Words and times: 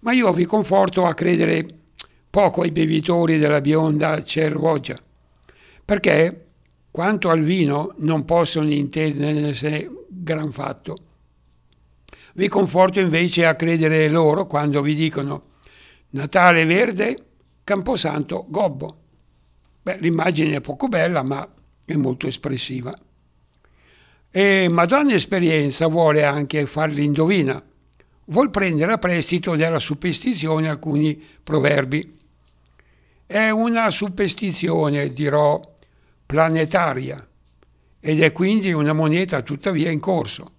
Ma 0.00 0.12
io 0.12 0.30
vi 0.34 0.44
conforto 0.44 1.06
a 1.06 1.14
credere 1.14 1.66
poco 2.28 2.60
ai 2.60 2.70
bevitori 2.70 3.38
della 3.38 3.62
bionda 3.62 4.22
cervoggia, 4.24 4.98
perché 5.82 6.48
quanto 6.90 7.30
al 7.30 7.40
vino 7.40 7.94
non 7.96 8.26
possono 8.26 8.70
intendersene 8.70 9.90
gran 10.06 10.52
fatto. 10.52 10.98
Vi 12.34 12.48
conforto 12.48 13.00
invece 13.00 13.46
a 13.46 13.54
credere 13.54 14.10
loro 14.10 14.46
quando 14.46 14.82
vi 14.82 14.94
dicono 14.94 15.44
Natale 16.10 16.66
verde, 16.66 17.31
Camposanto 17.64 18.46
gobbo. 18.48 18.96
Beh, 19.82 19.98
l'immagine 19.98 20.56
è 20.56 20.60
poco 20.60 20.88
bella, 20.88 21.22
ma 21.22 21.48
è 21.84 21.94
molto 21.94 22.26
espressiva. 22.26 22.92
E 24.30 24.68
Madonna 24.68 25.14
Esperienza 25.14 25.86
vuole 25.86 26.24
anche 26.24 26.66
farli 26.66 27.04
indovina. 27.04 27.62
Vuol 28.24 28.50
prendere 28.50 28.92
a 28.92 28.98
prestito 28.98 29.54
della 29.56 29.78
superstizione 29.78 30.68
alcuni 30.68 31.22
proverbi. 31.42 32.18
È 33.26 33.50
una 33.50 33.90
superstizione, 33.90 35.12
dirò, 35.12 35.60
planetaria 36.26 37.26
ed 38.00 38.22
è 38.22 38.32
quindi 38.32 38.72
una 38.72 38.92
moneta 38.92 39.42
tuttavia 39.42 39.90
in 39.90 40.00
corso. 40.00 40.50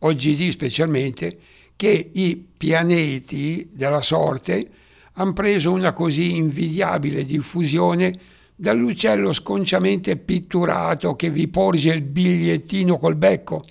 Oggi 0.00 0.36
di 0.36 0.50
specialmente 0.50 1.38
che 1.74 2.10
i 2.12 2.36
pianeti 2.56 3.70
della 3.72 4.02
sorte 4.02 4.70
hanno 5.18 5.32
preso 5.32 5.72
una 5.72 5.92
così 5.92 6.36
invidiabile 6.36 7.24
diffusione 7.24 8.18
dall'uccello 8.54 9.32
sconciamente 9.32 10.16
pitturato 10.16 11.14
che 11.14 11.30
vi 11.30 11.48
porge 11.48 11.92
il 11.92 12.02
bigliettino 12.02 12.98
col 12.98 13.16
becco, 13.16 13.64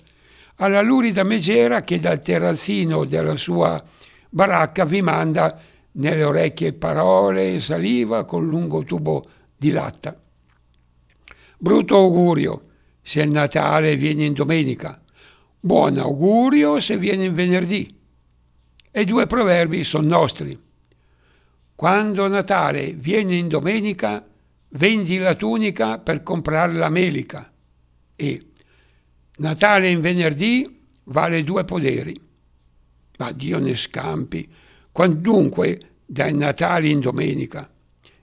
alla 0.56 0.80
lurida 0.80 1.22
megera 1.22 1.82
che 1.82 2.00
dal 2.00 2.20
terrazzino 2.20 3.04
della 3.04 3.36
sua 3.36 3.82
baracca 4.28 4.84
vi 4.84 5.02
manda 5.02 5.60
nelle 5.92 6.24
orecchie 6.24 6.72
parole 6.72 7.54
e 7.54 7.60
saliva 7.60 8.24
con 8.24 8.46
lungo 8.46 8.82
tubo 8.82 9.28
di 9.56 9.70
latta. 9.70 10.18
Brutto 11.58 11.96
augurio 11.96 12.62
se 13.02 13.22
il 13.22 13.30
Natale 13.30 13.96
viene 13.96 14.24
in 14.24 14.32
domenica, 14.32 15.00
buon 15.60 15.96
augurio 15.98 16.80
se 16.80 16.98
viene 16.98 17.26
in 17.26 17.34
venerdì. 17.34 17.94
E 18.90 19.04
due 19.04 19.26
proverbi 19.26 19.84
sono 19.84 20.06
nostri. 20.06 20.65
Quando 21.76 22.26
Natale 22.26 22.94
viene 22.94 23.36
in 23.36 23.48
domenica, 23.48 24.26
vendi 24.70 25.18
la 25.18 25.34
tunica 25.34 25.98
per 25.98 26.22
comprare 26.22 26.72
la 26.72 26.88
melica. 26.88 27.52
E 28.16 28.46
Natale 29.36 29.90
in 29.90 30.00
venerdì 30.00 30.80
vale 31.04 31.44
due 31.44 31.66
poderi. 31.66 32.18
Ma 33.18 33.30
Dio 33.32 33.58
ne 33.58 33.76
scampi. 33.76 34.50
Quandunque 34.90 35.80
dai 36.06 36.32
Natali 36.32 36.90
in 36.90 37.00
domenica. 37.00 37.70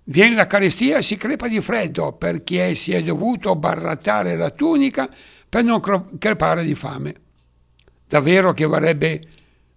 Viene 0.06 0.34
la 0.34 0.48
carestia 0.48 0.98
e 0.98 1.04
si 1.04 1.16
crepa 1.16 1.48
di 1.48 1.62
freddo 1.62 2.14
perché 2.14 2.74
si 2.74 2.92
è 2.92 3.04
dovuto 3.04 3.56
barattare 3.56 4.36
la 4.36 4.50
tunica 4.50 5.08
per 5.48 5.64
non 5.64 5.80
crepare 6.18 6.66
di 6.66 6.74
fame. 6.74 7.14
Davvero 8.08 8.52
che 8.54 8.66
varrebbe 8.66 9.22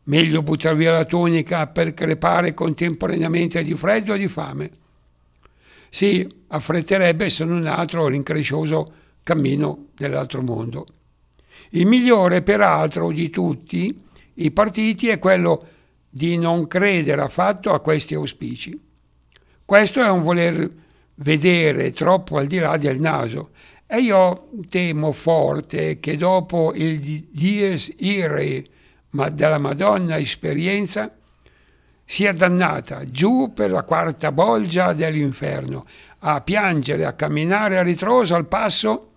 Meglio 0.08 0.42
buttare 0.42 0.76
via 0.76 0.92
la 0.92 1.04
tunica 1.04 1.66
per 1.66 1.92
crepare 1.92 2.54
contemporaneamente 2.54 3.64
di 3.64 3.74
freddo 3.74 4.14
e 4.14 4.18
di 4.18 4.28
fame. 4.28 4.70
Si 5.90 6.26
affretterebbe 6.48 7.28
se 7.28 7.44
non 7.44 7.66
altro 7.66 8.06
l'increscioso 8.06 8.92
cammino 9.24 9.88
dell'altro 9.96 10.42
mondo. 10.42 10.86
Il 11.70 11.86
migliore, 11.86 12.42
peraltro, 12.42 13.10
di 13.10 13.30
tutti 13.30 14.00
i 14.34 14.50
partiti 14.52 15.08
è 15.08 15.18
quello 15.18 15.66
di 16.08 16.38
non 16.38 16.68
credere 16.68 17.22
affatto 17.22 17.72
a 17.72 17.80
questi 17.80 18.14
auspici. 18.14 18.78
Questo 19.64 20.00
è 20.00 20.08
un 20.08 20.22
voler 20.22 20.70
vedere 21.16 21.90
troppo 21.90 22.36
al 22.38 22.46
di 22.46 22.58
là 22.58 22.76
del 22.76 23.00
naso 23.00 23.50
e 23.86 24.00
io 24.00 24.50
temo 24.68 25.10
forte 25.10 25.98
che 25.98 26.16
dopo 26.16 26.72
il 26.74 27.00
dies 27.00 27.92
irae 27.96 28.64
ma 29.16 29.30
della 29.30 29.56
Madonna 29.56 30.18
esperienza, 30.18 31.10
sia 32.04 32.32
dannata 32.32 33.10
giù 33.10 33.52
per 33.54 33.70
la 33.70 33.82
quarta 33.82 34.30
bolgia 34.30 34.92
dell'inferno, 34.92 35.86
a 36.18 36.42
piangere, 36.42 37.06
a 37.06 37.14
camminare 37.14 37.78
a 37.78 37.82
ritroso 37.82 38.34
al 38.34 38.46
passo 38.46 39.12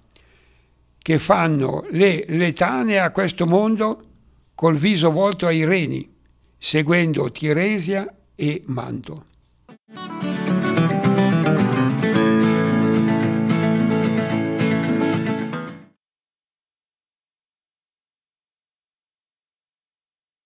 che 0.98 1.20
fanno 1.20 1.86
le 1.92 2.24
letane 2.30 3.00
a 3.00 3.12
questo 3.12 3.46
mondo 3.46 4.06
col 4.56 4.78
viso 4.78 5.12
volto 5.12 5.46
ai 5.46 5.66
reni, 5.66 6.10
seguendo 6.58 7.30
Tiresia 7.30 8.12
e 8.36 8.64
Manto. 8.68 9.26